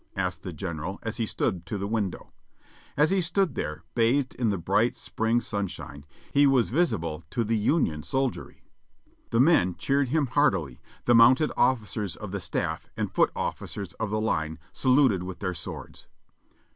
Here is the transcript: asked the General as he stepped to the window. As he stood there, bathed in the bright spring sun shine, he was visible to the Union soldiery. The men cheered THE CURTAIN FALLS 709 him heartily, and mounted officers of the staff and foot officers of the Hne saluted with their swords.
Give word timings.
asked 0.15 0.41
the 0.41 0.51
General 0.51 0.97
as 1.03 1.17
he 1.17 1.27
stepped 1.27 1.63
to 1.67 1.77
the 1.77 1.85
window. 1.85 2.31
As 2.97 3.11
he 3.11 3.21
stood 3.21 3.53
there, 3.53 3.83
bathed 3.93 4.33
in 4.33 4.49
the 4.49 4.57
bright 4.57 4.95
spring 4.95 5.39
sun 5.41 5.67
shine, 5.67 6.07
he 6.33 6.47
was 6.47 6.71
visible 6.71 7.23
to 7.29 7.43
the 7.43 7.55
Union 7.55 8.01
soldiery. 8.01 8.63
The 9.29 9.39
men 9.39 9.75
cheered 9.77 10.07
THE 10.07 10.11
CURTAIN 10.13 10.25
FALLS 10.25 10.33
709 10.33 10.33
him 10.33 10.33
heartily, 10.33 10.81
and 11.05 11.17
mounted 11.19 11.51
officers 11.55 12.15
of 12.15 12.31
the 12.31 12.39
staff 12.39 12.89
and 12.97 13.11
foot 13.13 13.29
officers 13.35 13.93
of 13.99 14.09
the 14.09 14.17
Hne 14.17 14.57
saluted 14.73 15.21
with 15.21 15.37
their 15.37 15.53
swords. 15.53 16.07